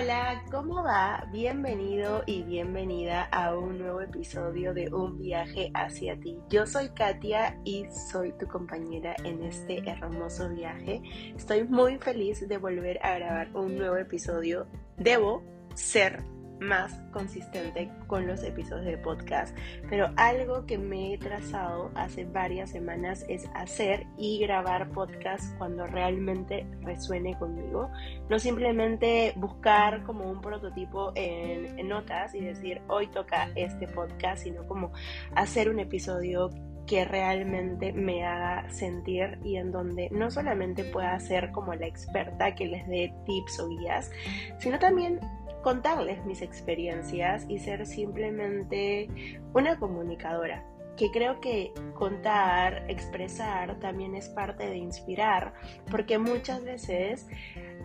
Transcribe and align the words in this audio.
Hola, 0.00 0.42
¿cómo 0.50 0.82
va? 0.82 1.26
Bienvenido 1.30 2.22
y 2.24 2.42
bienvenida 2.42 3.24
a 3.24 3.54
un 3.54 3.78
nuevo 3.78 4.00
episodio 4.00 4.72
de 4.72 4.88
Un 4.94 5.18
viaje 5.18 5.70
hacia 5.74 6.18
ti. 6.18 6.38
Yo 6.48 6.66
soy 6.66 6.88
Katia 6.88 7.60
y 7.66 7.84
soy 8.10 8.32
tu 8.38 8.46
compañera 8.46 9.14
en 9.24 9.42
este 9.42 9.86
hermoso 9.86 10.48
viaje. 10.48 11.02
Estoy 11.36 11.64
muy 11.64 11.98
feliz 11.98 12.48
de 12.48 12.56
volver 12.56 12.98
a 13.04 13.18
grabar 13.18 13.54
un 13.54 13.76
nuevo 13.76 13.96
episodio. 13.98 14.66
Debo 14.96 15.42
ser 15.74 16.22
más 16.60 17.00
consistente 17.12 17.90
con 18.06 18.26
los 18.26 18.42
episodios 18.44 18.86
de 18.86 18.98
podcast. 18.98 19.56
Pero 19.88 20.10
algo 20.16 20.66
que 20.66 20.78
me 20.78 21.14
he 21.14 21.18
trazado 21.18 21.90
hace 21.94 22.24
varias 22.24 22.70
semanas 22.70 23.24
es 23.28 23.48
hacer 23.54 24.06
y 24.16 24.38
grabar 24.40 24.90
podcast 24.90 25.56
cuando 25.58 25.86
realmente 25.86 26.66
resuene 26.82 27.36
conmigo. 27.38 27.90
No 28.28 28.38
simplemente 28.38 29.32
buscar 29.36 30.04
como 30.04 30.30
un 30.30 30.40
prototipo 30.40 31.12
en, 31.14 31.78
en 31.78 31.88
notas 31.88 32.34
y 32.34 32.40
decir 32.40 32.80
hoy 32.88 33.08
toca 33.08 33.50
este 33.54 33.88
podcast, 33.88 34.44
sino 34.44 34.66
como 34.66 34.92
hacer 35.34 35.70
un 35.70 35.80
episodio 35.80 36.50
que 36.90 37.04
realmente 37.04 37.92
me 37.92 38.26
haga 38.26 38.68
sentir 38.68 39.38
y 39.44 39.58
en 39.58 39.70
donde 39.70 40.08
no 40.10 40.28
solamente 40.28 40.82
pueda 40.82 41.20
ser 41.20 41.52
como 41.52 41.72
la 41.72 41.86
experta 41.86 42.56
que 42.56 42.66
les 42.66 42.84
dé 42.88 43.14
tips 43.26 43.60
o 43.60 43.68
guías, 43.68 44.10
sino 44.58 44.76
también 44.80 45.20
contarles 45.62 46.24
mis 46.24 46.42
experiencias 46.42 47.46
y 47.48 47.60
ser 47.60 47.86
simplemente 47.86 49.08
una 49.52 49.78
comunicadora 49.78 50.66
que 50.96 51.12
creo 51.12 51.40
que 51.40 51.72
contar, 51.94 52.84
expresar 52.88 53.78
también 53.78 54.16
es 54.16 54.28
parte 54.28 54.68
de 54.68 54.76
inspirar, 54.76 55.54
porque 55.92 56.18
muchas 56.18 56.64
veces 56.64 57.26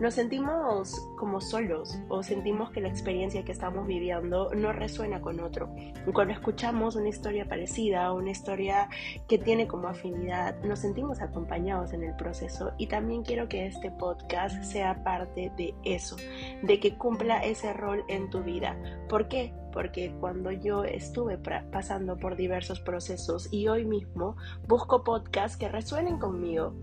nos 0.00 0.14
sentimos 0.14 0.94
como 1.16 1.40
solos 1.40 1.98
o 2.08 2.22
sentimos 2.22 2.70
que 2.70 2.80
la 2.80 2.88
experiencia 2.88 3.44
que 3.44 3.52
estamos 3.52 3.86
viviendo 3.86 4.52
no 4.54 4.72
resuena 4.72 5.20
con 5.20 5.40
otro. 5.40 5.74
Cuando 6.12 6.34
escuchamos 6.34 6.96
una 6.96 7.08
historia 7.08 7.48
parecida 7.48 8.12
o 8.12 8.18
una 8.18 8.30
historia 8.30 8.88
que 9.26 9.38
tiene 9.38 9.66
como 9.66 9.88
afinidad, 9.88 10.62
nos 10.62 10.80
sentimos 10.80 11.20
acompañados 11.20 11.92
en 11.92 12.02
el 12.02 12.14
proceso 12.16 12.72
y 12.78 12.88
también 12.88 13.22
quiero 13.22 13.48
que 13.48 13.66
este 13.66 13.90
podcast 13.90 14.62
sea 14.62 15.02
parte 15.02 15.50
de 15.56 15.74
eso, 15.84 16.16
de 16.62 16.78
que 16.78 16.96
cumpla 16.96 17.44
ese 17.44 17.72
rol 17.72 18.04
en 18.08 18.28
tu 18.28 18.42
vida. 18.42 18.76
¿Por 19.08 19.28
qué? 19.28 19.54
Porque 19.72 20.14
cuando 20.20 20.50
yo 20.52 20.84
estuve 20.84 21.38
pasando 21.38 22.16
por 22.16 22.36
diversos 22.36 22.80
procesos 22.80 23.52
y 23.52 23.68
hoy 23.68 23.84
mismo 23.84 24.36
busco 24.66 25.04
podcasts 25.04 25.56
que 25.56 25.68
resuenen 25.68 26.18
conmigo, 26.18 26.74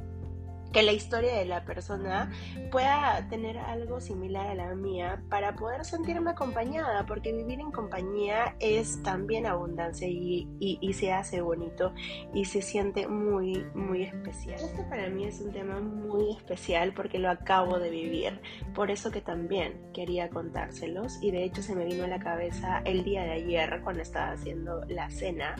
que 0.73 0.81
la 0.81 0.91
historia 0.91 1.35
de 1.35 1.45
la 1.45 1.63
persona 1.63 2.31
pueda 2.71 3.27
tener 3.29 3.59
algo 3.59 4.01
similar 4.01 4.47
a 4.47 4.55
la 4.55 4.75
mía 4.75 5.21
para 5.29 5.55
poder 5.55 5.85
sentirme 5.85 6.31
acompañada, 6.31 7.05
porque 7.05 7.31
vivir 7.31 7.59
en 7.59 7.71
compañía 7.71 8.55
es 8.59 9.01
también 9.03 9.45
abundancia 9.45 10.07
y, 10.07 10.47
se 10.93 11.11
hace 11.11 11.41
bonito 11.41 11.93
y 12.33 12.45
se 12.45 12.61
siente 12.61 13.07
muy, 13.07 13.65
muy 13.73 14.03
especial. 14.03 14.59
Este 14.59 14.83
para 14.83 15.09
mí 15.09 15.25
es 15.25 15.41
un 15.41 15.51
tema 15.51 15.79
muy 15.79 16.31
especial 16.35 16.93
porque 16.93 17.19
lo 17.19 17.29
acabo 17.29 17.79
de 17.79 17.89
vivir, 17.89 18.41
por 18.73 18.91
eso 18.91 19.11
que 19.11 19.21
también 19.21 19.79
quería 19.93 20.29
contárselos 20.29 21.21
y 21.21 21.31
de 21.31 21.43
hecho 21.43 21.61
se 21.61 21.75
me 21.75 21.85
vino 21.85 22.03
a 22.03 22.07
la 22.07 22.19
cabeza 22.19 22.81
el 22.85 23.03
día 23.03 23.23
de 23.23 23.31
ayer 23.31 23.81
cuando 23.83 24.01
estaba 24.01 24.31
haciendo 24.31 24.83
la 24.85 25.09
cena. 25.09 25.55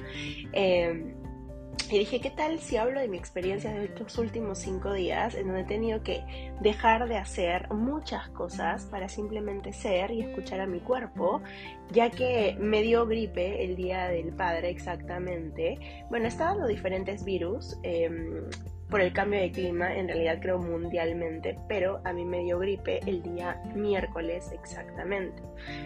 Eh, 0.54 1.16
y 1.92 2.00
dije, 2.00 2.20
¿qué 2.20 2.30
tal 2.30 2.60
si 2.60 2.78
hablo 2.78 3.00
de 3.00 3.08
mi 3.08 3.18
experiencia 3.18 3.72
de 3.72 3.86
estos 3.86 4.18
últimos 4.18 4.60
cinco 4.60 4.94
días 4.94 5.36
en 5.36 5.48
donde 5.48 5.62
he 5.62 5.66
tenido 5.66 6.02
que 6.02 6.24
dejar 6.62 7.08
de 7.08 7.18
hacer 7.18 7.70
muchas 7.72 8.30
cosas 8.30 8.86
para 8.86 9.10
simplemente 9.10 9.74
ser 9.74 10.12
y 10.12 10.22
escuchar 10.22 10.62
a 10.62 10.68
mi 10.68 10.80
cuerpo, 10.80 11.42
ya 11.92 12.10
que 12.10 12.56
me 12.60 12.82
dio 12.82 13.06
gripe 13.06 13.64
el 13.64 13.76
día 13.76 14.08
del 14.08 14.34
padre 14.34 14.70
exactamente? 14.70 16.06
Bueno, 16.10 16.28
estaban 16.28 16.60
los 16.60 16.68
diferentes 16.68 17.24
virus. 17.26 17.78
Eh, 17.84 18.10
por 18.90 19.02
el 19.02 19.14
cambio 19.14 19.40
de 19.40 19.52
clima, 19.52 19.96
en 19.96 20.08
realidad 20.08 20.40
creo 20.42 20.60
mundialmente, 20.60 21.58
pero 21.68 22.02
a 22.04 22.14
mí 22.14 22.26
me 22.26 22.44
dio 22.44 22.60
gripe 22.60 23.00
el 23.08 23.24
día 23.24 23.62
miércoles 23.76 24.52
exactamente. 24.52 25.42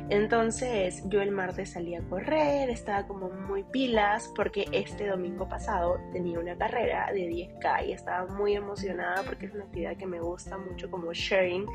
Entonces 0.10 1.04
yo 1.08 1.22
el 1.22 1.32
martes 1.32 1.72
salí 1.72 1.96
a 1.96 2.02
correr, 2.02 2.70
estaba 2.70 3.08
como 3.08 3.30
muy 3.30 3.64
pilas 3.64 4.32
porque 4.36 4.66
este 4.72 5.08
domingo 5.08 5.48
pasado 5.48 6.00
tenía 6.12 6.40
una 6.40 6.58
carrera 6.58 7.10
de 7.14 7.30
10K 7.30 7.88
y 7.88 7.92
estaba 7.94 8.26
muy 8.34 8.56
emocionada 8.56 9.24
porque 9.24 9.46
es 9.46 9.54
una 9.54 9.66
actividad 9.66 9.96
que 9.98 10.08
me 10.08 10.20
gusta 10.20 10.58
mucho 10.58 10.90
como 10.90 11.14
sharing 11.14 11.66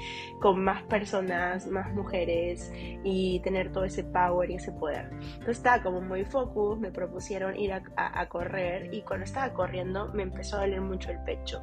con 0.40 0.62
más 0.62 0.82
personas, 0.84 1.66
más 1.66 1.92
mujeres 1.94 2.72
y 3.04 3.40
tener 3.40 3.72
todo 3.72 3.84
ese 3.84 4.04
power 4.04 4.50
y 4.50 4.56
ese 4.56 4.72
poder. 4.72 5.08
Entonces 5.12 5.58
estaba 5.58 5.82
como 5.82 6.00
muy 6.00 6.24
focus, 6.24 6.78
me 6.78 6.90
propusieron 6.90 7.56
ir 7.56 7.72
a, 7.72 7.82
a 7.96 8.28
correr 8.28 8.92
y 8.92 9.02
cuando 9.02 9.24
estaba 9.24 9.52
corriendo 9.52 10.12
me 10.12 10.24
empezó 10.24 10.56
a 10.56 10.60
doler 10.60 10.80
mucho 10.80 11.11
el 11.12 11.20
pecho. 11.20 11.62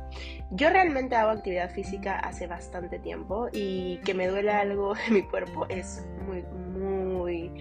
Yo 0.51 0.69
realmente 0.69 1.15
hago 1.15 1.31
actividad 1.31 1.71
física 1.71 2.19
hace 2.19 2.47
bastante 2.47 2.99
tiempo 2.99 3.49
y 3.51 3.97
que 4.05 4.13
me 4.13 4.27
duele 4.27 4.51
algo 4.51 4.93
en 5.07 5.13
mi 5.13 5.23
cuerpo 5.23 5.67
es 5.69 6.05
muy, 6.25 6.43
muy 6.43 7.51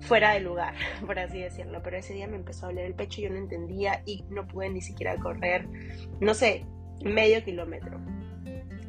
fuera 0.00 0.32
de 0.32 0.40
lugar, 0.40 0.74
por 1.06 1.18
así 1.18 1.40
decirlo. 1.40 1.82
Pero 1.82 1.98
ese 1.98 2.14
día 2.14 2.26
me 2.26 2.36
empezó 2.36 2.66
a 2.66 2.68
doler 2.70 2.86
el 2.86 2.94
pecho, 2.94 3.20
yo 3.20 3.30
no 3.30 3.36
entendía 3.36 4.02
y 4.06 4.24
no 4.30 4.46
pude 4.46 4.70
ni 4.70 4.80
siquiera 4.80 5.16
correr, 5.16 5.66
no 6.20 6.34
sé, 6.34 6.64
medio 7.04 7.42
kilómetro. 7.44 8.00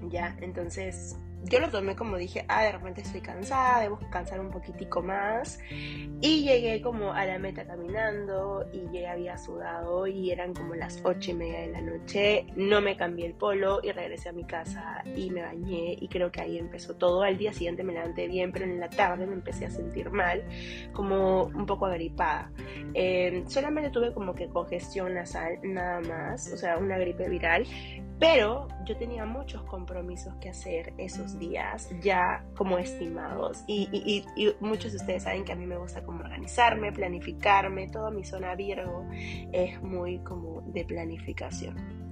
Ya, 0.09 0.35
entonces 0.41 1.17
yo 1.43 1.59
lo 1.59 1.69
tomé 1.69 1.95
como 1.95 2.17
dije, 2.17 2.45
ah, 2.47 2.63
de 2.63 2.71
repente 2.73 3.01
estoy 3.01 3.21
cansada, 3.21 3.81
debo 3.81 3.99
cansar 4.09 4.39
un 4.39 4.51
poquitico 4.51 5.01
más. 5.01 5.59
Y 5.69 6.43
llegué 6.43 6.81
como 6.81 7.13
a 7.13 7.25
la 7.25 7.39
meta 7.39 7.65
caminando 7.65 8.65
y 8.71 8.91
ya 8.91 9.13
había 9.13 9.37
sudado 9.37 10.05
y 10.07 10.31
eran 10.31 10.53
como 10.53 10.75
las 10.75 11.01
ocho 11.03 11.31
y 11.31 11.33
media 11.33 11.61
de 11.61 11.67
la 11.67 11.81
noche. 11.81 12.45
No 12.55 12.81
me 12.81 12.95
cambié 12.95 13.25
el 13.25 13.33
polo 13.33 13.79
y 13.83 13.91
regresé 13.91 14.29
a 14.29 14.33
mi 14.33 14.45
casa 14.45 15.03
y 15.15 15.31
me 15.31 15.41
bañé 15.41 15.97
y 15.99 16.07
creo 16.07 16.31
que 16.31 16.41
ahí 16.41 16.57
empezó 16.57 16.95
todo. 16.95 17.23
Al 17.23 17.37
día 17.37 17.53
siguiente 17.53 17.83
me 17.83 17.93
levanté 17.93 18.27
bien, 18.27 18.51
pero 18.51 18.65
en 18.65 18.79
la 18.79 18.89
tarde 18.89 19.25
me 19.25 19.33
empecé 19.33 19.65
a 19.65 19.71
sentir 19.71 20.11
mal, 20.11 20.43
como 20.93 21.45
un 21.45 21.65
poco 21.65 21.87
agripada. 21.87 22.51
Em, 22.93 23.47
solamente 23.47 23.89
tuve 23.89 24.13
como 24.13 24.35
que 24.35 24.47
congestión 24.47 25.15
nasal, 25.15 25.59
nada 25.63 26.01
más, 26.01 26.51
o 26.53 26.57
sea, 26.57 26.77
una 26.77 26.97
gripe 26.97 27.27
viral. 27.29 27.65
Pero 28.21 28.67
yo 28.85 28.95
tenía 28.97 29.25
muchos 29.25 29.63
compromisos 29.63 30.35
que 30.35 30.49
hacer 30.49 30.93
esos 30.99 31.39
días 31.39 31.89
ya 32.03 32.45
como 32.55 32.77
estimados 32.77 33.63
y, 33.65 34.23
muchos 34.59 34.91
de 34.91 34.99
ustedes 34.99 35.23
saben 35.23 35.43
que 35.43 35.53
a 35.53 35.55
mí 35.55 35.65
me 35.65 35.75
gusta 35.75 36.03
como 36.03 36.19
organizarme, 36.19 36.91
planificarme, 36.91 37.87
toda 37.87 38.11
mi 38.11 38.23
zona 38.23 38.53
Virgo 38.53 39.07
es 39.51 39.81
muy 39.81 40.19
como 40.19 40.61
de 40.67 40.85
planificación. 40.85 42.11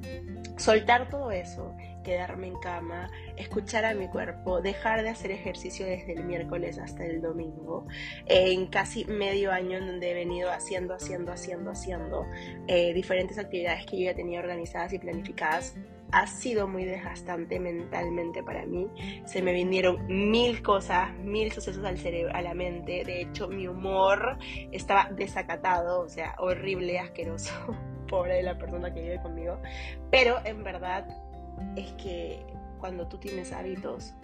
Soltar 0.58 1.10
todo 1.10 1.30
eso, 1.30 1.76
quedarme 2.04 2.48
en 2.48 2.56
cama, 2.56 3.12
escuchar 3.38 3.86
a 3.86 3.94
mi 3.94 4.08
cuerpo, 4.08 4.62
dejar 4.62 5.04
de 5.04 5.10
hacer 5.10 5.30
ejercicio 5.30 5.86
desde 5.86 6.14
el 6.14 6.24
miércoles 6.24 6.80
hasta 6.80 7.06
el 7.06 7.22
domingo, 7.22 7.86
en 8.26 8.66
casi 8.66 9.06
medio 9.06 9.52
año 9.52 9.78
en 9.78 9.86
donde 9.86 10.10
he 10.10 10.14
venido 10.16 10.52
haciendo, 10.52 10.96
haciendo, 10.96 11.32
haciendo, 11.32 11.70
haciendo 11.70 12.26
eh, 12.68 12.94
diferentes 12.94 13.38
actividades 13.38 13.86
que 13.86 14.00
yo 14.00 14.06
ya 14.06 14.16
tenía 14.16 14.40
organizadas 14.40 14.92
y 14.92 15.00
planificadas 15.00 15.76
ha 16.12 16.28
sido 16.28 16.68
muy 16.68 16.86
desgastante 16.86 17.60
mentalmente 17.60 18.44
para 18.44 18.66
mí. 18.66 18.88
Se 19.26 19.42
me 19.42 19.54
vinieron 19.54 20.06
mil 20.08 20.62
cosas, 20.62 21.14
mil 21.20 21.52
sucesos 21.52 21.84
al 21.86 21.98
cerebro, 21.98 22.34
a 22.36 22.42
la 22.42 22.54
mente. 22.54 23.04
De 23.06 23.22
hecho, 23.22 23.48
mi 23.48 23.68
humor 23.68 24.38
estaba 24.72 25.10
desacatado, 25.12 26.02
o 26.02 26.10
sea, 26.10 26.36
horrible, 26.40 27.00
asqueroso. 27.00 27.54
Pobre 28.08 28.36
de 28.36 28.44
la 28.44 28.58
persona 28.58 28.92
que 28.94 29.02
vive 29.02 29.22
conmigo. 29.22 29.60
Pero 30.10 30.38
en 30.44 30.64
verdad 30.64 31.08
es 31.76 31.92
que 31.94 32.44
cuando 32.80 33.08
tú 33.08 33.20
tienes 33.20 33.52
hábitos 33.52 34.16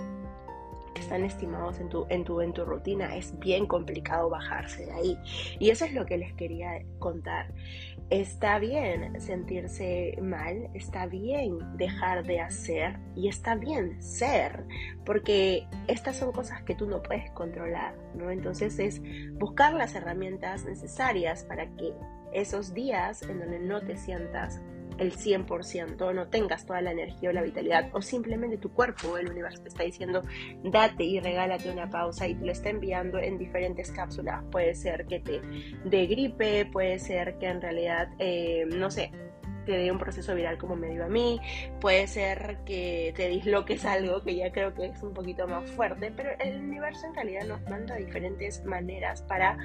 están 1.01 1.23
estimados 1.23 1.79
en 1.79 1.89
tu, 1.89 2.05
en, 2.09 2.23
tu, 2.23 2.41
en 2.41 2.53
tu 2.53 2.65
rutina, 2.65 3.15
es 3.15 3.37
bien 3.39 3.65
complicado 3.67 4.29
bajarse 4.29 4.85
de 4.85 4.91
ahí. 4.91 5.19
Y 5.59 5.69
eso 5.69 5.85
es 5.85 5.93
lo 5.93 6.05
que 6.05 6.17
les 6.17 6.33
quería 6.33 6.81
contar. 6.99 7.53
Está 8.09 8.59
bien 8.59 9.19
sentirse 9.19 10.17
mal, 10.21 10.69
está 10.73 11.07
bien 11.07 11.57
dejar 11.77 12.23
de 12.23 12.39
hacer 12.39 12.99
y 13.15 13.27
está 13.27 13.55
bien 13.55 14.01
ser, 14.01 14.65
porque 15.05 15.67
estas 15.87 16.17
son 16.17 16.31
cosas 16.31 16.61
que 16.63 16.75
tú 16.75 16.85
no 16.87 17.01
puedes 17.01 17.31
controlar, 17.31 17.95
¿no? 18.15 18.29
Entonces 18.29 18.77
es 18.77 19.01
buscar 19.33 19.73
las 19.73 19.95
herramientas 19.95 20.65
necesarias 20.65 21.43
para 21.45 21.65
que 21.75 21.93
esos 22.31 22.73
días 22.73 23.23
en 23.23 23.39
donde 23.39 23.59
no 23.59 23.81
te 23.81 23.97
sientas 23.97 24.61
el 24.97 25.15
100%, 25.15 26.13
no 26.13 26.27
tengas 26.27 26.65
toda 26.65 26.81
la 26.81 26.91
energía 26.91 27.29
o 27.29 27.33
la 27.33 27.41
vitalidad, 27.41 27.89
o 27.93 28.01
simplemente 28.01 28.57
tu 28.57 28.71
cuerpo, 28.71 29.17
el 29.17 29.29
universo 29.29 29.61
te 29.61 29.69
está 29.69 29.83
diciendo, 29.83 30.21
date 30.63 31.03
y 31.03 31.19
regálate 31.19 31.69
una 31.69 31.89
pausa 31.89 32.27
y 32.27 32.35
te 32.35 32.45
lo 32.45 32.51
está 32.51 32.69
enviando 32.69 33.19
en 33.19 33.37
diferentes 33.37 33.91
cápsulas. 33.91 34.43
Puede 34.51 34.75
ser 34.75 35.05
que 35.05 35.19
te 35.19 35.41
dé 35.83 36.05
gripe, 36.05 36.65
puede 36.65 36.99
ser 36.99 37.37
que 37.37 37.47
en 37.47 37.61
realidad, 37.61 38.09
eh, 38.19 38.65
no 38.67 38.89
sé, 38.89 39.11
te 39.65 39.73
dé 39.73 39.91
un 39.91 39.97
proceso 39.97 40.33
viral 40.35 40.57
como 40.57 40.75
me 40.75 40.89
dio 40.89 41.05
a 41.05 41.09
mí, 41.09 41.41
puede 41.81 42.07
ser 42.07 42.59
que 42.65 43.13
te 43.15 43.27
disloques 43.29 43.85
algo 43.85 44.21
que 44.21 44.35
ya 44.35 44.51
creo 44.51 44.73
que 44.73 44.85
es 44.85 45.01
un 45.03 45.13
poquito 45.13 45.47
más 45.47 45.69
fuerte, 45.71 46.11
pero 46.15 46.31
el 46.39 46.61
universo 46.61 47.07
en 47.07 47.15
realidad 47.15 47.45
nos 47.45 47.61
manda 47.69 47.95
diferentes 47.95 48.63
maneras 48.63 49.21
para 49.23 49.57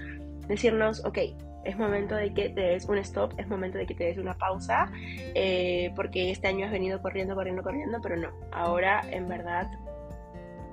decirnos, 0.51 1.05
ok, 1.05 1.19
es 1.65 1.79
momento 1.79 2.15
de 2.15 2.33
que 2.35 2.51
te 2.51 2.61
des 2.61 2.87
un 2.87 2.99
stop, 2.99 3.35
es 3.39 3.49
momento 3.49 3.79
de 3.79 3.87
que 3.87 3.95
te 3.95 4.05
des 4.05 4.19
una 4.19 4.37
pausa, 4.37 4.91
eh, 5.35 5.93
porque 5.95 6.31
este 6.31 6.49
año 6.49 6.67
has 6.67 6.73
venido 6.73 7.01
corriendo, 7.01 7.35
corriendo, 7.35 7.63
corriendo, 7.63 7.99
pero 8.03 8.17
no, 8.17 8.31
ahora 8.53 9.03
en 9.11 9.29
verdad 9.29 9.71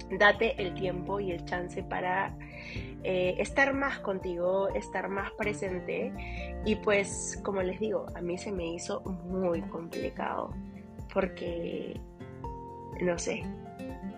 date 0.10 0.56
el 0.62 0.74
tiempo 0.74 1.20
y 1.20 1.32
el 1.32 1.44
chance 1.46 1.84
para 1.84 2.36
eh, 3.04 3.36
estar 3.40 3.74
más 3.74 4.00
contigo, 4.00 4.70
estar 4.70 5.10
más 5.10 5.32
presente. 5.32 6.14
Y 6.66 6.76
pues, 6.76 7.40
como 7.44 7.62
les 7.62 7.80
digo, 7.80 8.06
a 8.16 8.22
mí 8.22 8.38
se 8.38 8.52
me 8.52 8.68
hizo 8.74 9.02
muy 9.02 9.62
complicado 9.64 10.54
porque, 11.14 12.00
no 13.02 13.18
sé, 13.18 13.44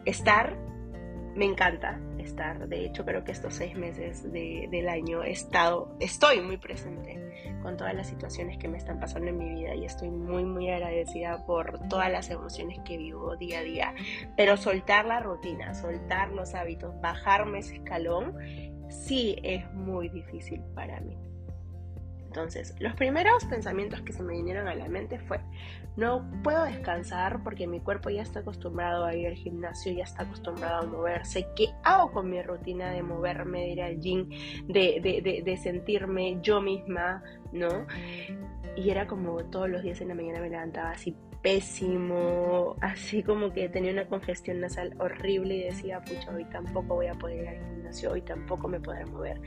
estar 0.05 0.55
me 1.35 1.45
encanta 1.45 1.99
estar. 2.23 2.67
De 2.67 2.85
hecho, 2.85 3.05
creo 3.05 3.23
que 3.23 3.31
estos 3.31 3.55
seis 3.55 3.75
meses 3.75 4.31
del 4.31 4.89
año 4.89 5.23
he 5.23 5.31
estado, 5.31 5.95
estoy 5.99 6.41
muy 6.41 6.57
presente 6.57 7.19
con 7.61 7.77
todas 7.77 7.93
las 7.93 8.07
situaciones 8.07 8.57
que 8.57 8.67
me 8.67 8.77
están 8.77 8.99
pasando 8.99 9.29
en 9.29 9.37
mi 9.37 9.49
vida 9.49 9.75
y 9.75 9.85
estoy 9.85 10.09
muy, 10.09 10.43
muy 10.43 10.69
agradecida 10.69 11.45
por 11.45 11.87
todas 11.89 12.11
las 12.11 12.29
emociones 12.29 12.79
que 12.85 12.97
vivo 12.97 13.35
día 13.35 13.59
a 13.59 13.63
día. 13.63 13.93
Pero 14.37 14.57
soltar 14.57 15.05
la 15.05 15.19
rutina, 15.19 15.73
soltar 15.73 16.31
los 16.31 16.55
hábitos, 16.55 16.99
bajarme 17.01 17.59
ese 17.59 17.75
escalón, 17.75 18.35
sí 18.89 19.37
es 19.43 19.71
muy 19.73 20.09
difícil 20.09 20.61
para 20.73 20.99
mí. 21.01 21.28
Entonces, 22.29 22.75
los 22.79 22.93
primeros 22.93 23.43
pensamientos 23.45 24.01
que 24.01 24.13
se 24.13 24.21
me 24.21 24.33
vinieron 24.33 24.67
a 24.67 24.75
la 24.75 24.87
mente 24.87 25.17
fue, 25.17 25.39
no 25.97 26.29
puedo 26.43 26.63
descansar 26.63 27.41
porque 27.43 27.65
mi 27.65 27.79
cuerpo 27.79 28.11
ya 28.11 28.21
está 28.21 28.41
acostumbrado 28.41 29.03
a 29.03 29.15
ir 29.15 29.25
al 29.25 29.33
gimnasio, 29.33 29.91
ya 29.93 30.03
está 30.03 30.21
acostumbrado 30.23 30.83
a 30.83 30.85
moverse. 30.85 31.47
¿Qué 31.55 31.69
hago 31.83 32.11
con 32.11 32.29
mi 32.29 32.39
rutina 32.43 32.91
de 32.91 33.01
moverme, 33.01 33.61
de 33.61 33.67
ir 33.69 33.81
al 33.81 33.99
gym, 33.99 34.29
de, 34.67 35.41
de 35.43 35.57
sentirme 35.57 36.37
yo 36.43 36.61
misma, 36.61 37.23
¿no? 37.51 37.85
Y 38.75 38.89
era 38.89 39.07
como 39.07 39.37
todos 39.45 39.69
los 39.69 39.83
días 39.83 39.99
en 40.01 40.09
la 40.09 40.15
mañana 40.15 40.39
me 40.39 40.49
levantaba 40.49 40.91
así 40.91 41.15
pésimo, 41.41 42.75
así 42.81 43.23
como 43.23 43.53
que 43.53 43.69
tenía 43.69 43.91
una 43.91 44.07
congestión 44.07 44.59
nasal 44.59 44.93
horrible 44.99 45.55
y 45.55 45.63
decía, 45.63 46.01
pucha, 46.01 46.31
hoy 46.35 46.43
tampoco 46.45 46.95
voy 46.95 47.07
a 47.07 47.13
poder 47.13 47.43
ir 47.43 47.47
al 47.47 47.55
gimnasio, 47.55 48.11
hoy 48.11 48.21
tampoco 48.21 48.67
me 48.67 48.79
podré 48.79 49.05
mover. 49.05 49.39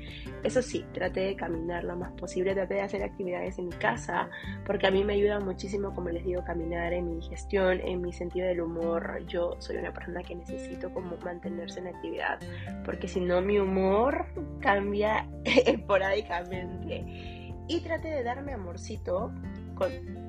Eso 0.42 0.62
sí, 0.62 0.84
traté 0.94 1.20
de 1.20 1.36
caminar 1.36 1.84
lo 1.84 1.96
más 1.96 2.12
posible, 2.12 2.54
traté 2.54 2.74
de 2.74 2.80
hacer 2.80 3.02
actividades 3.02 3.58
en 3.58 3.66
mi 3.66 3.74
casa, 3.74 4.30
porque 4.64 4.86
a 4.86 4.90
mí 4.90 5.04
me 5.04 5.14
ayuda 5.14 5.40
muchísimo, 5.40 5.94
como 5.94 6.08
les 6.08 6.24
digo, 6.24 6.42
caminar 6.44 6.94
en 6.94 7.08
mi 7.08 7.16
digestión, 7.16 7.80
en 7.80 8.00
mi 8.00 8.12
sentido 8.12 8.46
del 8.46 8.62
humor. 8.62 9.24
Yo 9.26 9.56
soy 9.58 9.76
una 9.76 9.92
persona 9.92 10.22
que 10.22 10.34
necesito 10.34 10.90
como 10.92 11.18
mantenerse 11.18 11.80
en 11.80 11.88
actividad, 11.88 12.38
porque 12.84 13.06
si 13.06 13.20
no 13.20 13.42
mi 13.42 13.58
humor 13.58 14.26
cambia 14.60 15.28
esporádicamente. 15.44 17.41
Y 17.68 17.80
traté 17.80 18.08
de 18.08 18.22
darme 18.22 18.52
amorcito 18.52 19.32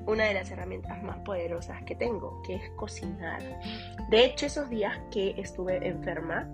una 0.06 0.24
de 0.24 0.34
las 0.34 0.50
herramientas 0.50 1.02
más 1.02 1.18
poderosas 1.18 1.82
que 1.84 1.94
tengo, 1.94 2.42
que 2.42 2.56
es 2.56 2.70
cocinar. 2.76 3.40
De 4.10 4.24
hecho, 4.24 4.46
esos 4.46 4.68
días 4.68 4.98
que 5.10 5.34
estuve 5.38 5.86
enferma, 5.86 6.48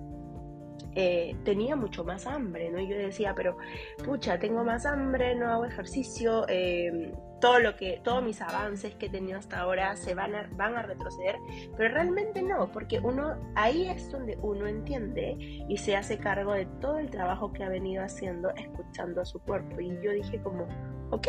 eh, 0.95 1.37
tenía 1.45 1.77
mucho 1.77 2.05
más 2.05 2.27
hambre, 2.27 2.71
¿no? 2.71 2.79
Y 2.81 2.89
yo 2.89 2.97
decía, 2.97 3.35
pero 3.35 3.57
pucha, 4.05 4.39
tengo 4.39 4.65
más 4.65 4.87
hambre, 4.87 5.35
no 5.35 5.49
hago 5.49 5.65
ejercicio, 5.65 6.47
em, 6.49 7.13
todo 7.41 7.59
lo 7.59 7.77
que, 7.77 8.01
todos 8.05 8.23
mis 8.23 8.41
avances 8.43 8.95
que 8.97 9.07
he 9.07 9.09
tenido 9.09 9.39
hasta 9.39 9.61
ahora 9.61 9.97
se 9.97 10.15
van 10.15 10.35
a, 10.35 10.49
van 10.53 10.77
a 10.77 10.83
retroceder, 10.83 11.37
pero 11.77 11.95
realmente 11.95 12.43
no, 12.43 12.71
porque 12.71 13.01
uno, 13.01 13.37
ahí 13.55 13.89
es 13.89 14.11
donde 14.11 14.39
uno 14.43 14.67
entiende 14.67 15.37
y 15.39 15.77
se 15.79 15.97
hace 15.97 16.19
cargo 16.19 16.53
de 16.53 16.67
todo 16.81 16.99
el 16.99 17.11
trabajo 17.11 17.53
que 17.53 17.65
ha 17.65 17.69
venido 17.69 18.05
haciendo 18.05 18.51
escuchando 18.51 19.23
a 19.23 19.25
su 19.25 19.41
cuerpo. 19.41 19.81
Y 19.81 19.89
yo 20.03 20.13
dije 20.13 20.41
como, 20.43 20.67
ok, 21.11 21.29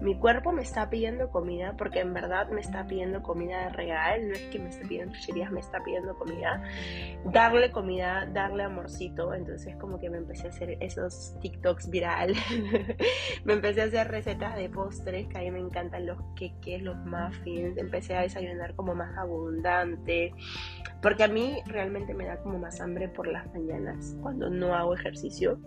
mi 0.00 0.16
cuerpo 0.16 0.52
me 0.52 0.62
está 0.62 0.88
pidiendo 0.88 1.30
comida 1.30 1.74
porque 1.76 2.00
en 2.00 2.14
verdad 2.14 2.48
me 2.48 2.60
está 2.60 2.86
pidiendo 2.86 3.22
comida 3.22 3.68
real, 3.70 4.28
no 4.28 4.34
es 4.34 4.42
que 4.44 4.58
me 4.58 4.70
esté 4.70 4.86
pidiendo 4.86 5.14
chucherías, 5.14 5.50
me 5.50 5.60
está 5.60 5.82
pidiendo 5.82 6.16
comida. 6.16 6.62
Darle 7.26 7.70
comida, 7.70 8.26
darle 8.32 8.64
amorcito, 8.64 9.34
entonces 9.34 9.76
como 9.76 10.00
que 10.00 10.08
me 10.08 10.18
empecé 10.18 10.46
a 10.46 10.50
hacer 10.50 10.76
esos 10.80 11.34
TikToks 11.40 11.90
viral. 11.90 12.34
me 13.44 13.52
empecé 13.52 13.82
a 13.82 13.84
hacer 13.84 14.08
recetas 14.08 14.56
de 14.56 14.68
postres, 14.70 15.28
que 15.28 15.38
a 15.38 15.42
mí 15.42 15.50
me 15.50 15.60
encantan 15.60 16.06
los 16.06 16.18
queques, 16.34 16.82
los 16.82 16.96
muffins, 17.04 17.76
empecé 17.76 18.16
a 18.16 18.22
desayunar 18.22 18.74
como 18.74 18.94
más 18.94 19.16
abundante, 19.18 20.32
porque 21.02 21.24
a 21.24 21.28
mí 21.28 21.58
realmente 21.66 22.14
me 22.14 22.24
da 22.26 22.38
como 22.38 22.58
más 22.58 22.80
hambre 22.80 23.08
por 23.08 23.26
las 23.26 23.46
mañanas 23.52 24.16
cuando 24.22 24.48
no 24.48 24.74
hago 24.74 24.94
ejercicio 24.94 25.58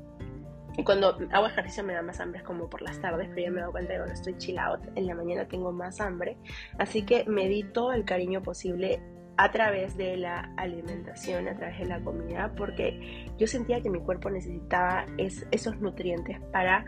cuando 0.83 1.17
hago 1.31 1.47
ejercicio 1.47 1.83
me 1.83 1.93
da 1.93 2.01
más 2.01 2.19
hambre 2.19 2.39
es 2.39 2.45
como 2.45 2.69
por 2.69 2.81
las 2.81 2.99
tardes, 2.99 3.29
pero 3.29 3.41
ya 3.41 3.51
me 3.51 3.59
dado 3.59 3.71
cuenta 3.71 3.93
que 3.93 3.99
cuando 3.99 4.13
estoy 4.13 4.37
chill 4.37 4.57
out 4.57 4.81
en 4.95 5.05
la 5.05 5.13
mañana 5.13 5.47
tengo 5.47 5.71
más 5.71 6.01
hambre. 6.01 6.37
Así 6.79 7.03
que 7.03 7.25
me 7.25 7.47
di 7.47 7.63
todo 7.63 7.93
el 7.93 8.05
cariño 8.05 8.41
posible 8.41 8.99
a 9.37 9.51
través 9.51 9.97
de 9.97 10.17
la 10.17 10.51
alimentación, 10.57 11.47
a 11.47 11.55
través 11.55 11.79
de 11.79 11.85
la 11.85 11.99
comida, 12.01 12.53
porque 12.55 13.25
yo 13.37 13.47
sentía 13.47 13.81
que 13.81 13.89
mi 13.89 13.99
cuerpo 13.99 14.29
necesitaba 14.29 15.05
esos 15.17 15.79
nutrientes 15.79 16.39
para 16.51 16.85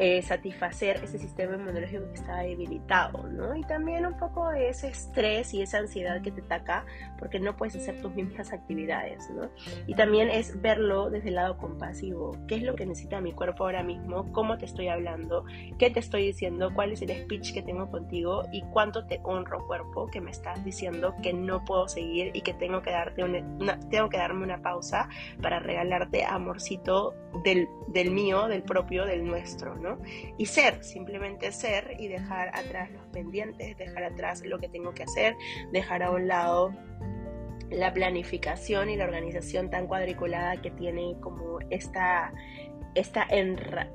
eh, 0.00 0.22
satisfacer 0.22 1.00
ese 1.04 1.18
sistema 1.18 1.54
inmunológico 1.54 2.08
que 2.08 2.14
estaba 2.14 2.42
debilitado, 2.42 3.28
¿no? 3.28 3.54
Y 3.54 3.62
también 3.62 4.04
un 4.06 4.18
poco 4.18 4.50
de 4.50 4.70
ese 4.70 4.88
estrés 4.88 5.54
y 5.54 5.62
esa 5.62 5.78
ansiedad 5.78 6.20
que 6.20 6.32
te 6.32 6.40
ataca 6.40 6.84
porque 7.16 7.38
no 7.38 7.56
puedes 7.56 7.76
hacer 7.76 8.00
tus 8.02 8.12
mismas 8.12 8.52
actividades, 8.52 9.30
¿no? 9.30 9.50
Y 9.86 9.94
también 9.94 10.30
es 10.30 10.60
verlo 10.60 11.10
desde 11.10 11.28
el 11.28 11.36
lado 11.36 11.58
compasivo, 11.58 12.36
qué 12.48 12.56
es 12.56 12.62
lo 12.64 12.74
que 12.74 12.86
necesita 12.86 13.20
mi 13.20 13.32
cuerpo 13.32 13.64
ahora 13.64 13.84
mismo, 13.84 14.32
cómo 14.32 14.58
te 14.58 14.64
estoy 14.64 14.88
hablando, 14.88 15.44
qué 15.78 15.90
te 15.90 16.00
estoy 16.00 16.26
diciendo, 16.26 16.72
cuál 16.74 16.90
es 16.90 17.02
el 17.02 17.10
speech 17.10 17.54
que 17.54 17.62
tengo 17.62 17.88
contigo 17.88 18.42
y 18.50 18.62
cuánto 18.72 19.06
te 19.06 19.20
honro 19.22 19.64
cuerpo 19.64 20.08
que 20.08 20.20
me 20.20 20.32
estás 20.32 20.64
diciendo 20.64 21.14
que 21.22 21.32
no 21.32 21.64
puedo 21.64 21.83
seguir 21.88 22.30
y 22.34 22.42
que 22.42 22.54
tengo 22.54 22.82
que 22.82 22.90
darte 22.90 23.24
una, 23.24 23.78
tengo 23.90 24.08
que 24.08 24.16
darme 24.16 24.44
una 24.44 24.62
pausa 24.62 25.08
para 25.40 25.58
regalarte 25.58 26.24
amorcito 26.24 27.14
del, 27.42 27.68
del 27.88 28.10
mío, 28.10 28.46
del 28.48 28.62
propio, 28.62 29.04
del 29.04 29.24
nuestro, 29.24 29.74
y 30.38 30.46
ser, 30.46 30.82
simplemente 30.84 31.52
ser 31.52 31.96
y 31.98 32.08
dejar 32.08 32.48
atrás 32.48 32.90
los 32.90 33.06
pendientes, 33.08 33.76
dejar 33.76 34.04
atrás 34.04 34.42
lo 34.44 34.58
que 34.58 34.68
tengo 34.68 34.92
que 34.94 35.04
hacer, 35.04 35.36
dejar 35.72 36.02
a 36.02 36.10
un 36.10 36.28
lado 36.28 36.72
la 37.70 37.92
planificación 37.92 38.90
y 38.90 38.96
la 38.96 39.04
organización 39.04 39.70
tan 39.70 39.86
cuadriculada 39.86 40.60
que 40.60 40.70
tiene 40.70 41.16
como 41.20 41.58
esta, 41.70 42.32
esta 42.94 43.26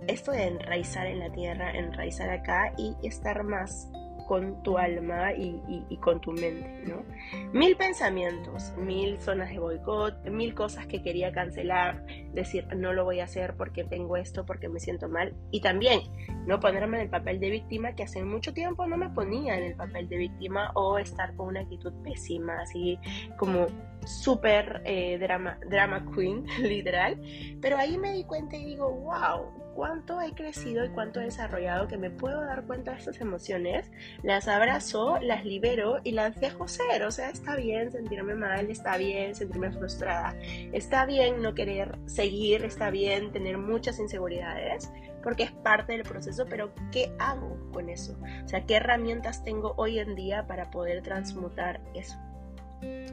esto 0.08 0.32
de 0.32 0.44
enraizar 0.44 1.08
en 1.08 1.20
la 1.20 1.32
tierra, 1.32 1.72
enraizar 1.72 2.30
acá 2.30 2.74
y 2.78 2.96
estar 3.04 3.44
más 3.44 3.90
con 4.30 4.62
tu 4.62 4.78
alma 4.78 5.34
y, 5.34 5.98
con 6.02 6.22
tu 6.22 6.32
mente, 6.32 6.84
¿no? 6.86 7.04
Mil 7.52 7.76
pensamientos, 7.76 8.76
mil 8.78 9.20
zonas 9.20 9.50
de 9.50 9.58
boicot, 9.58 10.24
mil 10.30 10.54
cosas 10.54 10.86
que 10.86 11.02
quería 11.02 11.32
cancelar, 11.32 12.06
decir 12.32 12.68
no 12.76 12.94
lo 12.94 13.06
voy 13.06 13.22
a 13.22 13.24
hacer 13.24 13.56
porque 13.58 13.86
tengo 13.86 14.18
esto, 14.18 14.46
porque 14.46 14.70
me 14.70 14.80
siento 14.80 15.10
mal, 15.10 15.34
y 15.50 15.62
también 15.62 16.02
no 16.46 16.60
ponerme 16.60 16.98
en 16.98 17.04
el 17.06 17.10
papel 17.10 17.40
de 17.40 17.50
víctima 17.50 17.96
que 17.96 18.04
hace 18.04 18.24
mucho 18.24 18.54
tiempo 18.54 18.86
no 18.86 18.98
me 18.98 19.10
ponía 19.10 19.58
en 19.58 19.64
el 19.64 19.76
papel 19.76 20.08
de 20.08 20.18
víctima 20.18 20.74
o 20.76 21.00
estar 21.00 21.36
con 21.36 21.48
una 21.48 21.62
actitud 21.62 21.92
pésima, 22.04 22.62
así 22.62 23.00
como 23.36 23.66
súper 24.06 24.84
eh, 24.86 25.18
drama, 25.18 25.58
drama 25.68 26.06
queen, 26.16 26.46
literal, 26.62 27.20
pero 27.60 27.78
ahí 27.78 27.98
me 27.98 28.14
di 28.14 28.26
cuenta 28.26 28.56
y 28.58 28.64
digo, 28.64 28.92
wow, 28.92 29.59
cuánto 29.76 30.22
he 30.22 30.34
crecido 30.34 30.86
y 30.86 30.90
cuánto 30.90 31.20
he 31.20 31.26
desarrollado 31.26 31.88
que 31.88 31.98
me 31.98 32.10
puedo 32.10 32.42
dar 32.42 32.66
cuenta 32.66 32.92
de 32.92 32.98
estas 32.98 33.22
emociones, 33.22 33.92
las 34.24 34.48
abrazo, 34.48 35.20
las 35.22 35.46
libero 35.46 36.00
y 36.04 36.12
las 36.12 36.40
dejo 36.40 36.68
ser. 36.68 37.04
O 37.04 37.12
sea, 37.12 37.30
está 37.30 37.56
bien 37.56 37.92
sentirme 37.92 38.36
mal, 38.36 38.70
está 38.70 38.98
bien 38.98 39.36
sentirme 39.36 39.72
frustrada, 39.72 40.36
está 40.74 41.06
bien 41.06 41.42
no 41.42 41.54
querer 41.54 41.98
seguir, 42.06 42.64
está 42.66 42.90
bien 42.90 43.32
tener 43.32 43.58
muchas 43.58 44.00
inseguridades, 44.00 44.92
porque 45.24 45.44
es 45.44 45.52
parte 45.52 45.94
del 45.94 46.04
proceso, 46.04 46.46
pero 46.50 46.74
¿qué 46.92 47.12
hago 47.20 47.58
con 47.72 47.90
eso? 47.90 48.18
O 48.46 48.48
sea, 48.48 48.66
¿qué 48.66 48.76
herramientas 48.76 49.44
tengo 49.44 49.74
hoy 49.78 50.00
en 50.00 50.16
día 50.16 50.48
para 50.48 50.70
poder 50.72 51.02
transmutar 51.04 51.82
eso? 51.94 52.18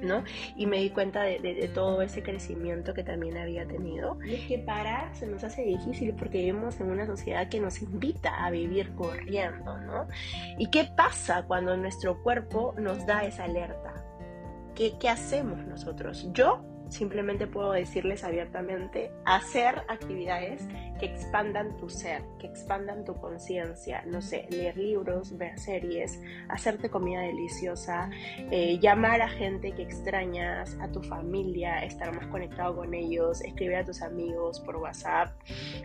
¿No? 0.02 0.24
Y 0.56 0.66
me 0.66 0.78
di 0.78 0.90
cuenta 0.90 1.22
de, 1.22 1.70
todo 1.74 2.02
ese 2.02 2.22
crecimiento 2.22 2.94
que 2.94 3.02
también 3.02 3.36
había 3.36 3.66
tenido. 3.66 4.18
Y 4.24 4.34
es 4.34 4.46
que 4.46 4.58
parar 4.58 5.14
se 5.14 5.26
nos 5.26 5.44
hace 5.44 5.62
difícil 5.62 6.14
porque 6.14 6.38
vivimos 6.38 6.80
en 6.80 6.90
una 6.90 7.06
sociedad 7.06 7.48
que 7.48 7.60
nos 7.60 7.82
invita 7.82 8.44
a 8.44 8.50
vivir 8.50 8.94
corriendo, 8.94 9.78
¿no? 9.78 10.06
¿Y 10.58 10.70
qué 10.70 10.84
pasa 10.84 11.44
cuando 11.46 11.76
nuestro 11.76 12.22
cuerpo 12.22 12.74
nos 12.78 13.06
da 13.06 13.24
esa 13.24 13.44
alerta? 13.44 14.04
¿Qué, 14.74 14.94
qué 15.00 15.08
hacemos 15.08 15.64
nosotros? 15.66 16.28
Yo 16.32 16.75
simplemente 16.88 17.46
puedo 17.46 17.72
decirles 17.72 18.24
abiertamente, 18.24 19.10
hacer 19.24 19.82
actividades 19.88 20.66
que 20.98 21.06
expandan 21.06 21.76
tu 21.76 21.88
ser, 21.88 22.22
que 22.38 22.46
expandan 22.46 23.04
tu 23.04 23.14
conciencia, 23.14 24.02
no 24.06 24.22
sé, 24.22 24.46
leer 24.50 24.76
libros, 24.76 25.36
ver 25.36 25.58
series, 25.58 26.20
hacerte 26.48 26.88
comida 26.88 27.20
deliciosa, 27.20 28.10
eh, 28.50 28.78
llamar 28.80 29.20
a 29.20 29.28
gente 29.28 29.72
que 29.72 29.82
extrañas, 29.82 30.76
a 30.80 30.90
tu 30.90 31.02
familia, 31.02 31.84
estar 31.84 32.14
más 32.14 32.26
conectado 32.28 32.76
con 32.76 32.94
ellos, 32.94 33.42
escribir 33.42 33.76
a 33.76 33.84
tus 33.84 34.02
amigos 34.02 34.60
por 34.60 34.76
WhatsApp 34.76 35.30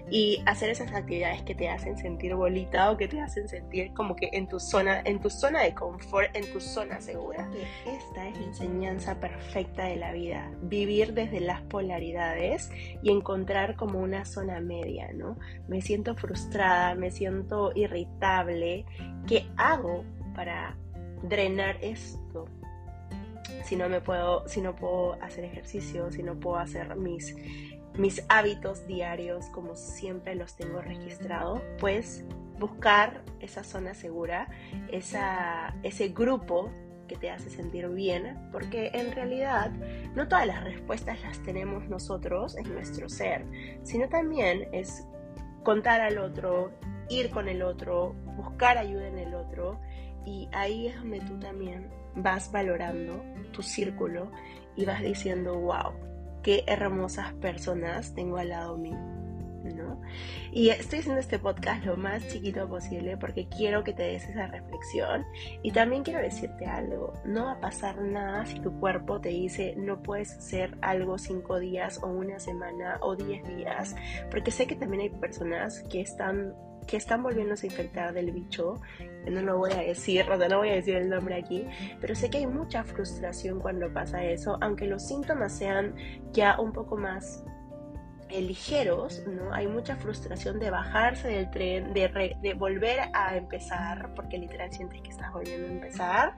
y 0.10 0.42
hacer 0.46 0.70
esas 0.70 0.94
actividades 0.94 1.42
que 1.44 1.56
te 1.56 1.70
hacen 1.70 1.98
sentir 1.98 2.36
bolita 2.36 2.92
o 2.92 2.98
que 2.98 3.08
te 3.08 3.20
hacen 3.20 3.48
sentir 3.48 3.94
como 3.94 4.16
que 4.16 4.30
en 4.32 4.48
tu 4.48 4.60
zona, 4.60 5.02
en 5.04 5.20
tu 5.20 5.30
zona 5.30 5.64
de 5.64 5.74
confort, 5.74 6.36
en 6.36 6.52
tu 6.52 6.62
zona 6.62 7.02
segura. 7.02 7.50
Esta 7.86 8.28
es 8.28 8.38
la 8.38 8.46
enseñanza 8.46 9.20
perfecta 9.20 9.86
de 9.86 9.98
la 9.98 10.14
vida, 10.14 10.52
vivir 10.62 10.91
desde 11.14 11.40
las 11.40 11.62
polaridades 11.62 12.70
y 13.02 13.12
encontrar 13.12 13.76
como 13.76 14.00
una 14.00 14.26
zona 14.26 14.60
media, 14.60 15.12
¿no? 15.14 15.38
Me 15.68 15.82
siento 15.82 16.16
frustrada, 16.16 16.96
me 16.96 17.12
siento 17.12 17.72
irritable, 17.76 18.86
¿qué 19.28 19.48
hago 19.58 20.04
para 20.36 20.78
drenar 21.24 21.78
esto? 21.82 22.46
Si 23.64 23.76
no 23.76 23.90
me 23.90 24.02
puedo, 24.02 24.48
si 24.48 24.62
no 24.62 24.76
puedo 24.76 25.14
hacer 25.22 25.46
ejercicio, 25.46 26.12
si 26.12 26.24
no 26.24 26.40
puedo 26.40 26.58
hacer 26.58 26.96
mis 26.96 27.36
mis 27.98 28.24
hábitos 28.30 28.88
diarios 28.88 29.48
como 29.48 29.76
siempre 29.76 30.36
los 30.36 30.56
tengo 30.56 30.82
registrados, 30.82 31.62
pues 31.80 32.24
buscar 32.58 33.24
esa 33.40 33.64
zona 33.64 33.94
segura, 33.94 34.48
esa, 34.92 35.76
ese 35.84 36.10
grupo 36.10 36.72
que 37.12 37.18
te 37.18 37.30
hace 37.30 37.50
sentir 37.50 37.90
bien, 37.90 38.38
porque 38.54 38.90
en 38.94 39.12
realidad 39.12 39.70
no 40.16 40.30
todas 40.30 40.48
las 40.48 40.64
respuestas 40.64 41.22
las 41.24 41.44
tenemos 41.44 41.90
nosotros 41.90 42.56
en 42.56 42.74
nuestro 42.74 43.10
ser, 43.10 43.46
sino 43.84 44.08
también 44.08 44.70
es 44.72 45.06
contar 45.64 46.00
al 46.00 46.20
otro, 46.20 46.72
ir 47.10 47.30
con 47.30 47.50
el 47.50 47.64
otro, 47.64 48.14
buscar 48.38 48.78
ayuda 48.78 49.10
en 49.10 49.18
el 49.18 49.34
otro, 49.34 49.78
y 50.26 50.48
ahí 50.54 50.88
es 50.88 50.96
donde 50.96 51.20
tú 51.20 51.38
también 51.38 51.90
vas 52.16 52.50
valorando 52.50 53.22
tu 53.52 53.62
círculo 53.62 54.32
y 54.78 54.86
vas 54.86 55.02
diciendo, 55.02 55.60
wow, 55.60 55.92
qué 56.44 56.64
hermosas 56.66 57.34
personas 57.34 58.16
tengo 58.16 58.38
al 58.38 58.50
lado 58.50 58.78
mío. 58.78 59.21
¿No? 59.70 60.02
Y 60.52 60.70
estoy 60.70 61.00
haciendo 61.00 61.20
este 61.20 61.40
podcast 61.40 61.86
lo 61.86 61.98
más 61.98 62.28
chiquito 62.28 62.68
posible 62.68 63.18
porque 63.18 63.48
quiero 63.48 63.84
que 63.84 63.94
te 63.94 64.04
des 64.04 64.28
esa 64.28 64.48
reflexión 64.48 65.26
y 65.62 65.72
también 65.72 66.04
quiero 66.04 66.20
decirte 66.20 66.66
algo, 66.66 67.14
no 67.26 67.46
va 67.46 67.52
a 67.54 67.60
pasar 67.60 68.02
nada 68.02 68.46
si 68.46 68.60
tu 68.60 68.80
cuerpo 68.80 69.22
te 69.22 69.30
dice 69.30 69.76
no 69.78 70.02
puedes 70.02 70.32
hacer 70.38 70.78
algo 70.82 71.18
cinco 71.18 71.60
días 71.60 72.00
o 72.02 72.08
una 72.08 72.40
semana 72.40 72.98
o 73.02 73.16
diez 73.16 73.44
días, 73.48 73.96
porque 74.30 74.52
sé 74.52 74.68
que 74.68 74.76
también 74.76 75.02
hay 75.02 75.10
personas 75.10 75.84
que 75.90 76.02
están 76.02 76.54
que 76.88 76.98
están 76.98 77.24
volviéndose 77.24 77.68
a 77.68 77.70
infectar 77.70 78.14
del 78.14 78.32
bicho. 78.32 78.82
No 79.30 79.42
lo 79.42 79.58
voy 79.58 79.72
a 79.72 79.78
decir, 79.78 80.30
o 80.30 80.38
sea, 80.38 80.50
no 80.50 80.60
voy 80.60 80.70
a 80.70 80.74
decir 80.74 80.96
el 80.96 81.10
nombre 81.10 81.36
aquí, 81.36 81.66
pero 82.00 82.16
sé 82.16 82.30
que 82.30 82.40
hay 82.40 82.48
mucha 82.48 82.84
frustración 82.84 83.60
cuando 83.60 83.94
pasa 83.94 84.24
eso, 84.24 84.58
aunque 84.62 84.88
los 84.88 85.08
síntomas 85.08 85.56
sean 85.56 85.96
ya 86.32 86.60
un 86.60 86.72
poco 86.72 86.98
más 86.98 87.44
ligeros, 88.40 89.24
¿no? 89.28 89.54
Hay 89.54 89.68
mucha 89.68 89.96
frustración 89.98 90.60
de 90.60 90.70
bajarse 90.70 91.28
del 91.28 91.50
tren, 91.50 91.94
de, 91.94 92.36
de, 92.42 92.54
volver 92.54 93.00
a 93.14 93.36
empezar, 93.36 94.14
porque 94.16 94.38
literal 94.38 94.72
sientes 94.72 95.02
que 95.02 95.10
estás 95.10 95.32
volviendo 95.34 95.68
a 95.68 95.72
empezar. 95.72 96.38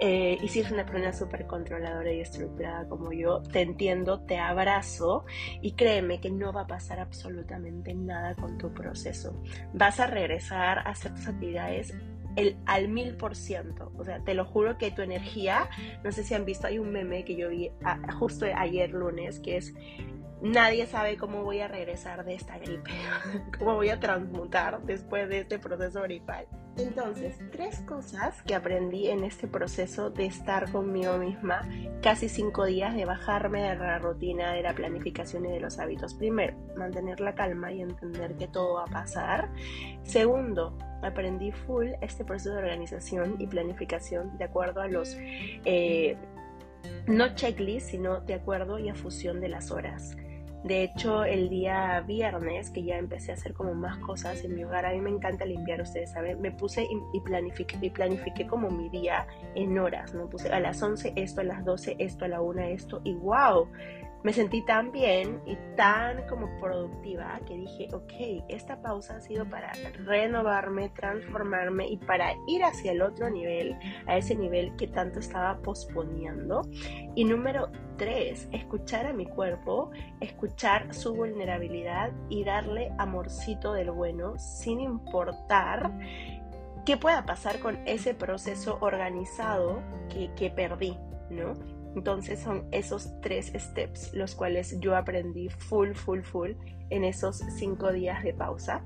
Eh, 0.00 0.38
y 0.42 0.48
si 0.48 0.60
eres 0.60 0.72
una 0.72 0.84
persona 0.84 1.12
súper 1.12 1.46
controladora 1.46 2.12
y 2.12 2.20
estructurada 2.20 2.88
como 2.88 3.12
yo, 3.12 3.42
te 3.42 3.60
entiendo, 3.60 4.20
te 4.20 4.38
abrazo 4.38 5.24
y 5.60 5.72
créeme 5.72 6.20
que 6.20 6.30
no 6.30 6.52
va 6.52 6.62
a 6.62 6.66
pasar 6.66 7.00
absolutamente 7.00 7.94
nada 7.94 8.34
con 8.34 8.58
tu 8.58 8.72
proceso. 8.74 9.40
Vas 9.72 10.00
a 10.00 10.06
regresar 10.06 10.78
a 10.78 10.90
hacer 10.90 11.14
tus 11.14 11.28
actividades 11.28 11.94
el, 12.36 12.56
al 12.66 12.88
mil 12.88 13.16
por 13.16 13.36
ciento. 13.36 13.92
O 13.96 14.04
sea, 14.04 14.20
te 14.24 14.34
lo 14.34 14.44
juro 14.44 14.78
que 14.78 14.90
tu 14.90 15.02
energía, 15.02 15.68
no 16.02 16.12
sé 16.12 16.24
si 16.24 16.34
han 16.34 16.44
visto, 16.44 16.66
hay 16.66 16.78
un 16.78 16.90
meme 16.90 17.24
que 17.24 17.36
yo 17.36 17.48
vi 17.50 17.70
justo 18.18 18.46
ayer 18.54 18.90
lunes, 18.90 19.40
que 19.40 19.56
es 19.56 19.74
nadie 20.42 20.86
sabe 20.86 21.16
cómo 21.16 21.44
voy 21.44 21.60
a 21.60 21.68
regresar 21.68 22.24
de 22.24 22.34
esta 22.34 22.58
gripe, 22.58 22.90
cómo 23.58 23.74
voy 23.74 23.90
a 23.90 24.00
transmutar 24.00 24.82
después 24.82 25.28
de 25.28 25.40
este 25.40 25.58
proceso 25.58 26.02
gripal. 26.02 26.46
Entonces, 26.78 27.38
tres 27.50 27.80
cosas 27.80 28.42
que 28.42 28.54
aprendí 28.54 29.08
en 29.08 29.24
este 29.24 29.46
proceso 29.46 30.08
de 30.08 30.24
estar 30.24 30.72
conmigo 30.72 31.18
misma, 31.18 31.68
casi 32.02 32.30
cinco 32.30 32.64
días 32.64 32.94
de 32.94 33.04
bajarme 33.04 33.62
de 33.62 33.76
la 33.76 33.98
rutina 33.98 34.54
de 34.54 34.62
la 34.62 34.74
planificación 34.74 35.44
y 35.44 35.50
de 35.50 35.60
los 35.60 35.78
hábitos. 35.78 36.14
Primero, 36.14 36.56
mantener 36.76 37.20
la 37.20 37.34
calma 37.34 37.72
y 37.72 37.82
entender 37.82 38.36
que 38.36 38.48
todo 38.48 38.74
va 38.74 38.84
a 38.84 38.86
pasar. 38.86 39.50
Segundo, 40.02 40.78
aprendí 41.02 41.52
full 41.52 41.88
este 42.00 42.24
proceso 42.24 42.54
de 42.54 42.62
organización 42.62 43.36
y 43.38 43.46
planificación 43.46 44.38
de 44.38 44.44
acuerdo 44.44 44.80
a 44.80 44.88
los... 44.88 45.14
Eh, 45.18 46.16
no 47.06 47.34
checklist, 47.34 47.90
sino 47.90 48.20
de 48.20 48.34
acuerdo 48.34 48.78
y 48.78 48.88
a 48.88 48.94
fusión 48.94 49.40
de 49.40 49.48
las 49.48 49.70
horas. 49.70 50.16
De 50.64 50.84
hecho, 50.84 51.24
el 51.24 51.48
día 51.48 52.00
viernes, 52.06 52.70
que 52.70 52.84
ya 52.84 52.96
empecé 52.96 53.32
a 53.32 53.34
hacer 53.34 53.52
como 53.52 53.74
más 53.74 53.98
cosas 53.98 54.44
en 54.44 54.54
mi 54.54 54.62
hogar, 54.62 54.86
a 54.86 54.92
mí 54.92 55.00
me 55.00 55.10
encanta 55.10 55.44
limpiar, 55.44 55.80
ustedes 55.80 56.12
saben, 56.12 56.40
me 56.40 56.52
puse 56.52 56.86
y, 57.12 57.20
planifiqué, 57.20 57.76
y 57.80 57.90
planifiqué 57.90 58.46
como 58.46 58.70
mi 58.70 58.88
día 58.88 59.26
en 59.56 59.76
horas, 59.76 60.14
¿no? 60.14 60.28
Puse 60.28 60.52
a 60.52 60.60
las 60.60 60.80
11 60.80 61.14
esto, 61.16 61.40
a 61.40 61.44
las 61.44 61.64
12 61.64 61.96
esto, 61.98 62.26
a 62.26 62.28
la 62.28 62.40
1 62.40 62.62
esto, 62.62 63.00
y 63.02 63.14
wow, 63.14 63.66
me 64.22 64.32
sentí 64.32 64.62
tan 64.62 64.92
bien 64.92 65.40
y 65.46 65.56
tan 65.76 66.26
como 66.28 66.48
productiva 66.60 67.40
que 67.46 67.54
dije, 67.54 67.88
ok, 67.92 68.44
esta 68.48 68.80
pausa 68.80 69.16
ha 69.16 69.20
sido 69.20 69.48
para 69.48 69.72
renovarme, 70.04 70.90
transformarme 70.90 71.88
y 71.88 71.96
para 71.96 72.32
ir 72.46 72.62
hacia 72.64 72.92
el 72.92 73.02
otro 73.02 73.30
nivel, 73.30 73.76
a 74.06 74.16
ese 74.16 74.36
nivel 74.36 74.74
que 74.76 74.86
tanto 74.86 75.18
estaba 75.18 75.58
posponiendo. 75.58 76.62
Y 77.14 77.24
número 77.24 77.70
tres, 77.96 78.48
escuchar 78.52 79.06
a 79.06 79.12
mi 79.12 79.26
cuerpo, 79.26 79.90
escuchar 80.20 80.94
su 80.94 81.14
vulnerabilidad 81.14 82.12
y 82.28 82.44
darle 82.44 82.92
amorcito 82.98 83.72
del 83.72 83.90
bueno 83.90 84.38
sin 84.38 84.80
importar 84.80 85.90
qué 86.84 86.96
pueda 86.96 87.24
pasar 87.26 87.58
con 87.60 87.76
ese 87.86 88.14
proceso 88.14 88.78
organizado 88.80 89.82
que, 90.08 90.32
que 90.34 90.50
perdí, 90.50 90.96
¿no? 91.30 91.81
Entonces 91.94 92.40
son 92.40 92.66
esos 92.72 93.20
tres 93.20 93.52
steps 93.54 94.12
los 94.14 94.34
cuales 94.34 94.78
yo 94.80 94.96
aprendí 94.96 95.48
full, 95.48 95.92
full, 95.92 96.20
full 96.20 96.52
en 96.90 97.04
esos 97.04 97.38
cinco 97.56 97.92
días 97.92 98.22
de 98.22 98.34
pausa. 98.34 98.82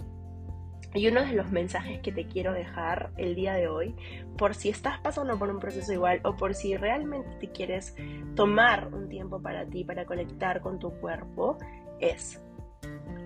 Y 0.94 1.08
uno 1.08 1.20
de 1.20 1.32
los 1.32 1.52
mensajes 1.52 2.00
que 2.00 2.10
te 2.10 2.26
quiero 2.26 2.52
dejar 2.52 3.10
el 3.16 3.34
día 3.34 3.52
de 3.54 3.68
hoy, 3.68 3.94
por 4.38 4.54
si 4.54 4.70
estás 4.70 4.98
pasando 5.00 5.38
por 5.38 5.50
un 5.50 5.58
proceso 5.58 5.92
igual 5.92 6.20
o 6.24 6.36
por 6.36 6.54
si 6.54 6.76
realmente 6.76 7.36
te 7.38 7.50
quieres 7.50 7.94
tomar 8.34 8.92
un 8.94 9.08
tiempo 9.08 9.42
para 9.42 9.66
ti, 9.66 9.84
para 9.84 10.06
conectar 10.06 10.62
con 10.62 10.78
tu 10.78 10.92
cuerpo, 10.92 11.58
es, 12.00 12.40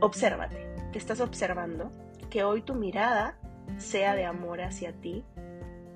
obsérvate, 0.00 0.74
te 0.92 0.98
estás 0.98 1.20
observando, 1.20 1.92
que 2.28 2.42
hoy 2.42 2.62
tu 2.62 2.74
mirada 2.74 3.38
sea 3.78 4.16
de 4.16 4.24
amor 4.24 4.60
hacia 4.62 4.92
ti, 4.92 5.24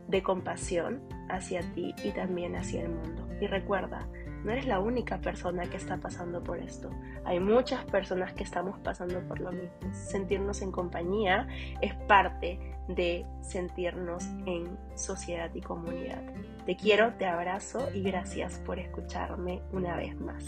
de 0.07 0.23
compasión 0.23 1.03
hacia 1.29 1.63
ti 1.73 1.95
y 2.05 2.11
también 2.11 2.55
hacia 2.55 2.83
el 2.83 2.91
mundo. 2.91 3.24
Y 3.41 3.47
recuerda, 3.47 4.07
no 4.45 4.53
eres 4.53 4.67
la 4.67 4.79
única 4.79 5.19
persona 5.21 5.65
que 5.65 5.77
está 5.77 5.97
pasando 5.97 6.43
por 6.43 6.59
esto. 6.59 6.91
Hay 7.25 7.41
muchas 7.41 7.85
personas 7.87 8.35
que 8.35 8.45
estamos 8.45 8.79
pasando 8.81 9.21
por 9.27 9.41
lo 9.41 9.51
mismo. 9.53 9.71
Sentirnos 9.93 10.61
en 10.61 10.71
compañía 10.71 11.49
es 11.81 11.95
parte 12.07 12.59
de 12.89 13.25
sentirnos 13.41 14.25
en 14.47 14.79
sociedad 14.95 15.51
y 15.55 15.63
comunidad. 15.63 16.23
Te 16.67 16.77
quiero, 16.77 17.15
te 17.15 17.27
abrazo 17.27 17.89
y 17.95 18.03
gracias 18.03 18.59
por 18.59 18.79
escucharme 18.79 19.63
una 19.73 19.97
vez 19.97 20.15
más. 20.21 20.45